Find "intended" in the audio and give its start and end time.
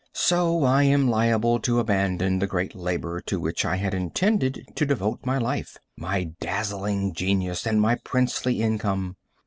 3.93-4.67